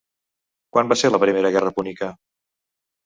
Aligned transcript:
Quan 0.77 0.89
va 0.93 0.97
ser 1.01 1.11
la 1.13 1.21
Primera 1.25 1.53
Guerra 1.59 1.75
Púnica? 1.79 2.11